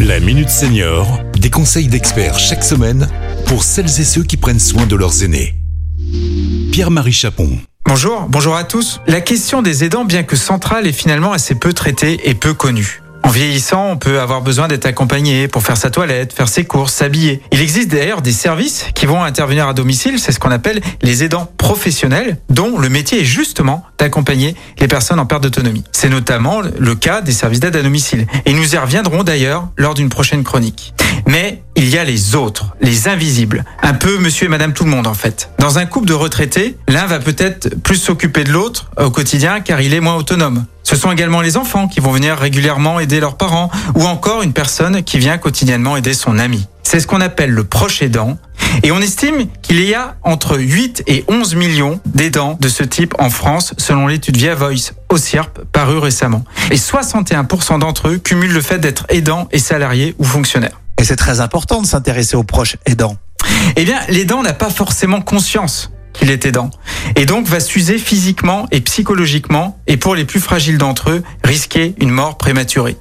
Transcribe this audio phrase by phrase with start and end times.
[0.00, 3.08] La Minute Senior, des conseils d'experts chaque semaine
[3.46, 5.54] pour celles et ceux qui prennent soin de leurs aînés.
[6.70, 7.58] Pierre-Marie Chapon.
[7.86, 9.00] Bonjour, bonjour à tous.
[9.06, 13.00] La question des aidants, bien que centrale, est finalement assez peu traitée et peu connue.
[13.26, 16.92] En vieillissant, on peut avoir besoin d'être accompagné pour faire sa toilette, faire ses courses,
[16.92, 17.42] s'habiller.
[17.50, 21.24] Il existe d'ailleurs des services qui vont intervenir à domicile, c'est ce qu'on appelle les
[21.24, 25.82] aidants professionnels, dont le métier est justement d'accompagner les personnes en perte d'autonomie.
[25.90, 28.28] C'est notamment le cas des services d'aide à domicile.
[28.44, 30.94] Et nous y reviendrons d'ailleurs lors d'une prochaine chronique.
[31.26, 33.64] Mais il y a les autres, les invisibles.
[33.82, 35.50] Un peu monsieur et madame tout le monde en fait.
[35.58, 39.80] Dans un couple de retraités, l'un va peut-être plus s'occuper de l'autre au quotidien car
[39.80, 40.66] il est moins autonome.
[40.84, 44.52] Ce sont également les enfants qui vont venir régulièrement aider leurs parents ou encore une
[44.52, 46.68] personne qui vient quotidiennement aider son ami.
[46.84, 48.38] C'est ce qu'on appelle le proche aidant.
[48.84, 53.14] Et on estime qu'il y a entre 8 et 11 millions d'aidants de ce type
[53.18, 56.44] en France, selon l'étude Via Voice au CIRP parue récemment.
[56.70, 60.78] Et 61% d'entre eux cumulent le fait d'être aidants et salariés ou fonctionnaires.
[60.98, 63.16] Et c'est très important de s'intéresser aux proches aidants.
[63.76, 66.70] Eh bien, l'aidant n'a pas forcément conscience qu'il est aidant.
[67.14, 71.94] Et donc va s'user physiquement et psychologiquement et pour les plus fragiles d'entre eux, risquer
[72.00, 72.96] une mort prématurée.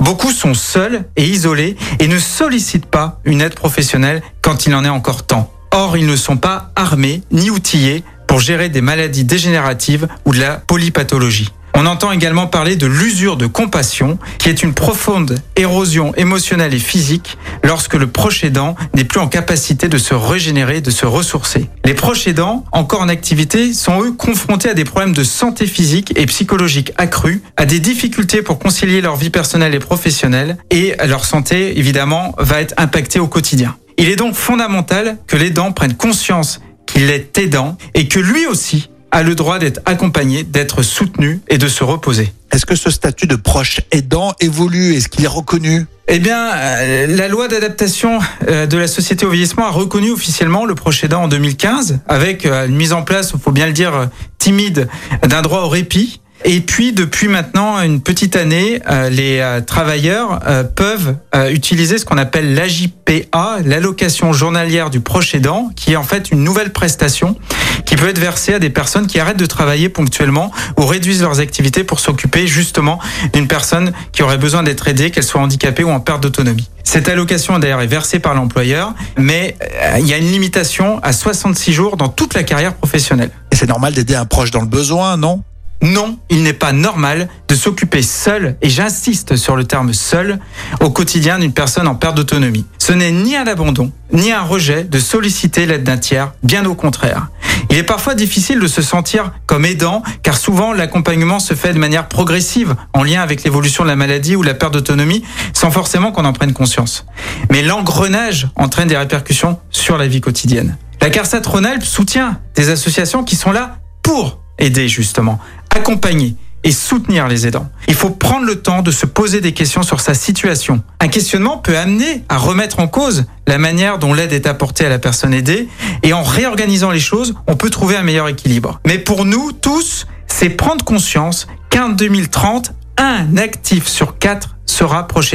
[0.00, 4.84] Beaucoup sont seuls et isolés et ne sollicitent pas une aide professionnelle quand il en
[4.84, 5.52] est encore temps.
[5.70, 10.40] Or, ils ne sont pas armés ni outillés pour gérer des maladies dégénératives ou de
[10.40, 11.50] la polypathologie.
[11.78, 16.78] On entend également parler de l'usure de compassion, qui est une profonde érosion émotionnelle et
[16.78, 21.68] physique lorsque le proche aidant n'est plus en capacité de se régénérer, de se ressourcer.
[21.84, 26.14] Les proches aidants, encore en activité, sont eux confrontés à des problèmes de santé physique
[26.16, 31.26] et psychologique accrus, à des difficultés pour concilier leur vie personnelle et professionnelle, et leur
[31.26, 33.76] santé, évidemment, va être impactée au quotidien.
[33.98, 38.88] Il est donc fondamental que l'aidant prenne conscience qu'il est aidant et que lui aussi
[39.10, 42.32] a le droit d'être accompagné, d'être soutenu et de se reposer.
[42.52, 44.94] Est-ce que ce statut de proche aidant évolue?
[44.94, 45.86] Est-ce qu'il est reconnu?
[46.08, 50.64] Eh bien, euh, la loi d'adaptation euh, de la société au vieillissement a reconnu officiellement
[50.64, 53.72] le proche aidant en 2015, avec euh, une mise en place, il faut bien le
[53.72, 54.08] dire,
[54.38, 54.88] timide,
[55.26, 60.40] d'un droit au répit et puis depuis maintenant une petite année, euh, les euh, travailleurs
[60.46, 61.16] euh, peuvent
[61.50, 66.44] utiliser ce qu'on appelle l'AJPA, l'allocation journalière du proche aidant, qui est en fait une
[66.44, 67.36] nouvelle prestation
[67.84, 71.40] qui peut être versée à des personnes qui arrêtent de travailler ponctuellement ou réduisent leurs
[71.40, 72.98] activités pour s'occuper justement
[73.32, 76.68] d'une personne qui aurait besoin d'être aidée, qu'elle soit handicapée ou en perte d'autonomie.
[76.84, 79.56] Cette allocation d'ailleurs est versée par l'employeur, mais
[79.98, 83.30] il y a une limitation à 66 jours dans toute la carrière professionnelle.
[83.52, 85.42] Et c'est normal d'aider un proche dans le besoin, non?
[85.82, 90.38] Non, il n'est pas normal de s'occuper seul, et j'insiste sur le terme seul,
[90.80, 92.64] au quotidien d'une personne en perte d'autonomie.
[92.78, 96.74] Ce n'est ni un abandon, ni un rejet de solliciter l'aide d'un tiers, bien au
[96.74, 97.28] contraire.
[97.70, 101.78] Il est parfois difficile de se sentir comme aidant, car souvent l'accompagnement se fait de
[101.78, 106.12] manière progressive, en lien avec l'évolution de la maladie ou la perte d'autonomie, sans forcément
[106.12, 107.06] qu'on en prenne conscience.
[107.50, 110.76] Mais l'engrenage entraîne des répercussions sur la vie quotidienne.
[111.00, 115.38] La CARSAT Rhône-Alpes soutient des associations qui sont là pour aider justement,
[115.76, 117.68] accompagner et soutenir les aidants.
[117.86, 120.82] Il faut prendre le temps de se poser des questions sur sa situation.
[121.00, 124.88] Un questionnement peut amener à remettre en cause la manière dont l'aide est apportée à
[124.88, 125.68] la personne aidée
[126.02, 128.80] et en réorganisant les choses, on peut trouver un meilleur équilibre.
[128.86, 135.34] Mais pour nous tous, c'est prendre conscience qu'en 2030, un actif sur quatre sera proche.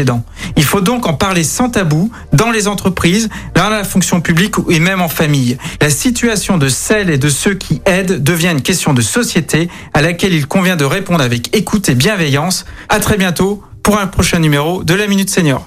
[0.55, 4.79] Il faut donc en parler sans tabou dans les entreprises, dans la fonction publique et
[4.79, 5.57] même en famille.
[5.81, 10.01] La situation de celles et de ceux qui aident devient une question de société à
[10.01, 12.65] laquelle il convient de répondre avec écoute et bienveillance.
[12.89, 15.65] À très bientôt pour un prochain numéro de la Minute Senior.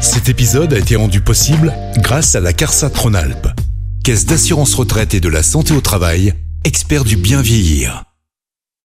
[0.00, 3.48] Cet épisode a été rendu possible grâce à la CARSA Tronalp,
[4.04, 6.34] Caisse d'assurance retraite et de la santé au travail,
[6.64, 8.05] expert du bien vieillir.